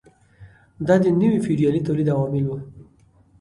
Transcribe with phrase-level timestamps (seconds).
[0.87, 2.57] دا د نوي فیوډالي تولید عوامل وو.